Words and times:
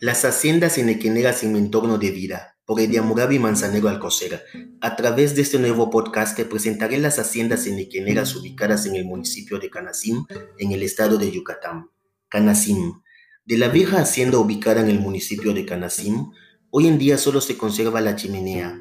Las 0.00 0.24
haciendas 0.24 0.78
enequeneras 0.78 1.42
en 1.42 1.52
mi 1.52 1.58
entorno 1.58 1.98
de 1.98 2.12
vida, 2.12 2.56
por 2.64 2.80
Ediamurabi 2.80 3.40
Manzanero 3.40 3.88
Alcocer. 3.88 4.44
A 4.80 4.94
través 4.94 5.34
de 5.34 5.42
este 5.42 5.58
nuevo 5.58 5.90
podcast 5.90 6.36
te 6.36 6.44
presentaré 6.44 6.98
las 6.98 7.18
haciendas 7.18 7.66
enequeneras 7.66 8.36
ubicadas 8.36 8.86
en 8.86 8.94
el 8.94 9.04
municipio 9.06 9.58
de 9.58 9.70
Canasim, 9.70 10.24
en 10.58 10.70
el 10.70 10.84
estado 10.84 11.18
de 11.18 11.32
Yucatán. 11.32 11.90
Canasim. 12.28 13.00
De 13.44 13.58
la 13.58 13.70
vieja 13.70 14.00
hacienda 14.00 14.38
ubicada 14.38 14.82
en 14.82 14.88
el 14.88 15.00
municipio 15.00 15.52
de 15.52 15.66
Canasim, 15.66 16.30
hoy 16.70 16.86
en 16.86 16.98
día 16.98 17.18
solo 17.18 17.40
se 17.40 17.58
conserva 17.58 18.00
la 18.00 18.14
chimenea. 18.14 18.78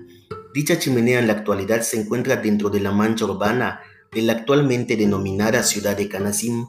Dicha 0.54 0.77
chimenea 0.77 1.18
en 1.18 1.25
la 1.25 1.34
actualidad 1.34 1.81
se 1.81 1.99
encuentra 1.99 2.36
dentro 2.36 2.70
de 2.70 2.81
la 2.81 2.91
mancha 2.91 3.25
urbana 3.25 3.79
de 4.11 4.21
la 4.21 4.34
actualmente 4.34 4.95
denominada 4.95 5.63
ciudad 5.63 5.97
de 5.97 6.07
Canasim, 6.07 6.68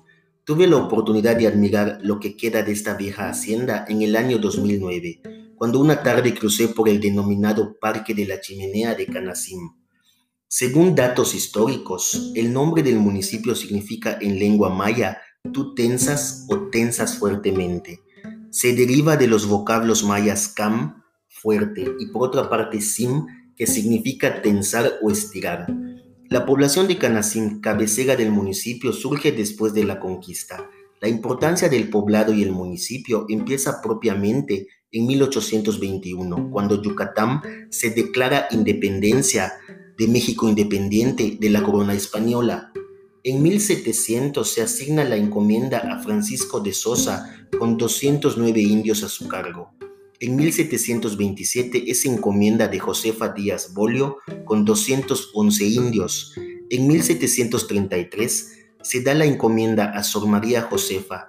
Tuve 0.48 0.66
la 0.66 0.78
oportunidad 0.78 1.36
de 1.36 1.46
admirar 1.46 1.98
lo 2.00 2.18
que 2.18 2.34
queda 2.34 2.62
de 2.62 2.72
esta 2.72 2.94
vieja 2.94 3.28
hacienda 3.28 3.84
en 3.86 4.00
el 4.00 4.16
año 4.16 4.38
2009, 4.38 5.20
cuando 5.54 5.78
una 5.78 6.02
tarde 6.02 6.32
crucé 6.32 6.68
por 6.68 6.88
el 6.88 7.00
denominado 7.00 7.76
Parque 7.78 8.14
de 8.14 8.26
la 8.26 8.40
Chimenea 8.40 8.94
de 8.94 9.04
Canasim. 9.04 9.74
Según 10.46 10.94
datos 10.94 11.34
históricos, 11.34 12.32
el 12.34 12.50
nombre 12.50 12.82
del 12.82 12.96
municipio 12.96 13.54
significa 13.54 14.16
en 14.22 14.38
lengua 14.38 14.70
maya 14.70 15.18
tú 15.52 15.74
tensas 15.74 16.46
o 16.48 16.70
tensas 16.70 17.18
fuertemente. 17.18 18.00
Se 18.50 18.72
deriva 18.72 19.18
de 19.18 19.26
los 19.26 19.44
vocablos 19.44 20.02
mayas 20.02 20.48
cam, 20.48 21.02
fuerte, 21.28 21.92
y 22.00 22.06
por 22.06 22.26
otra 22.26 22.48
parte 22.48 22.80
sim, 22.80 23.26
que 23.54 23.66
significa 23.66 24.40
tensar 24.40 24.94
o 25.02 25.10
estirar. 25.10 25.66
La 26.30 26.44
población 26.44 26.88
de 26.88 26.98
Canasim, 26.98 27.62
cabecera 27.62 28.14
del 28.14 28.30
municipio, 28.30 28.92
surge 28.92 29.32
después 29.32 29.72
de 29.72 29.84
la 29.84 29.98
conquista. 29.98 30.68
La 31.00 31.08
importancia 31.08 31.70
del 31.70 31.88
poblado 31.88 32.34
y 32.34 32.42
el 32.42 32.52
municipio 32.52 33.24
empieza 33.30 33.80
propiamente 33.80 34.66
en 34.92 35.06
1821, 35.06 36.50
cuando 36.50 36.82
Yucatán 36.82 37.40
se 37.70 37.90
declara 37.90 38.46
independencia 38.50 39.54
de 39.96 40.06
México 40.06 40.46
independiente 40.46 41.38
de 41.40 41.48
la 41.48 41.62
corona 41.62 41.94
española. 41.94 42.72
En 43.24 43.42
1700 43.42 44.46
se 44.46 44.60
asigna 44.60 45.04
la 45.04 45.16
encomienda 45.16 45.78
a 45.78 46.02
Francisco 46.02 46.60
de 46.60 46.74
Sosa 46.74 47.48
con 47.58 47.78
209 47.78 48.60
indios 48.60 49.02
a 49.02 49.08
su 49.08 49.28
cargo. 49.28 49.72
En 50.20 50.34
1727 50.34 51.90
es 51.92 52.04
encomienda 52.04 52.66
de 52.66 52.80
Josefa 52.80 53.28
Díaz 53.28 53.72
Bolio 53.72 54.16
con 54.44 54.64
211 54.64 55.64
indios. 55.64 56.34
En 56.70 56.88
1733 56.88 58.52
se 58.82 59.02
da 59.02 59.14
la 59.14 59.26
encomienda 59.26 59.92
a 59.92 60.02
Sor 60.02 60.26
María 60.26 60.62
Josefa 60.62 61.28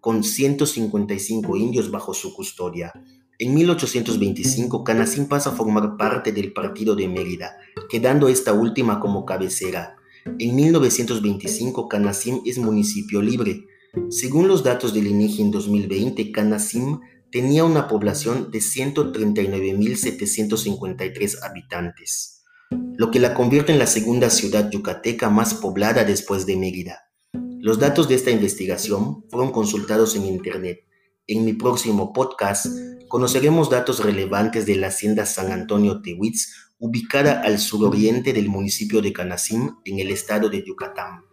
con 0.00 0.24
155 0.24 1.56
indios 1.56 1.92
bajo 1.92 2.14
su 2.14 2.34
custodia. 2.34 2.92
En 3.38 3.54
1825 3.54 4.82
Canacín 4.82 5.28
pasa 5.28 5.50
a 5.50 5.52
formar 5.52 5.96
parte 5.96 6.32
del 6.32 6.52
partido 6.52 6.96
de 6.96 7.06
Mérida, 7.06 7.56
quedando 7.88 8.26
esta 8.26 8.52
última 8.52 8.98
como 8.98 9.24
cabecera. 9.24 9.98
En 10.40 10.56
1925 10.56 11.88
Canacín 11.88 12.42
es 12.44 12.58
municipio 12.58 13.22
libre. 13.22 13.66
Según 14.10 14.48
los 14.48 14.64
datos 14.64 14.92
del 14.92 15.06
INEGI 15.06 15.42
en 15.42 15.50
2020, 15.52 16.32
Canacín 16.32 17.00
tenía 17.30 17.64
una 17.64 17.88
población 17.88 18.50
de 18.50 18.58
139.753 18.60 21.36
habitantes, 21.42 22.44
lo 22.96 23.10
que 23.10 23.20
la 23.20 23.34
convierte 23.34 23.72
en 23.72 23.78
la 23.78 23.86
segunda 23.86 24.30
ciudad 24.30 24.70
yucateca 24.70 25.28
más 25.30 25.54
poblada 25.54 26.04
después 26.04 26.44
de 26.46 26.56
Mérida. 26.56 27.10
Los 27.60 27.78
datos 27.78 28.08
de 28.08 28.14
esta 28.14 28.30
investigación 28.30 29.24
fueron 29.28 29.52
consultados 29.52 30.14
en 30.14 30.26
Internet. 30.26 30.84
En 31.26 31.44
mi 31.44 31.52
próximo 31.52 32.12
podcast 32.12 32.66
conoceremos 33.08 33.70
datos 33.70 34.04
relevantes 34.04 34.66
de 34.66 34.76
la 34.76 34.86
hacienda 34.88 35.24
San 35.26 35.50
Antonio 35.50 36.00
Tehuitz, 36.00 36.52
ubicada 36.78 37.40
al 37.42 37.58
suroriente 37.58 38.32
del 38.32 38.48
municipio 38.48 39.02
de 39.02 39.12
Canasim, 39.12 39.76
en 39.84 39.98
el 39.98 40.10
estado 40.10 40.48
de 40.48 40.64
Yucatán. 40.64 41.24